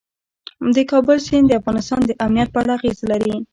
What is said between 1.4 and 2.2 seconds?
د افغانستان د